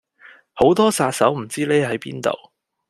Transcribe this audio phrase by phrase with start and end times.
[0.53, 2.31] 好多殺手唔知匿喺邊度